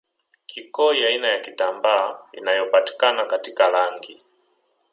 [0.45, 4.17] kikoi aina ya kitambaa inayopatikana katika rangi